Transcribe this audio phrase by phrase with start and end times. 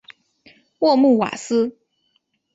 [0.79, 1.77] 沃穆瓦斯。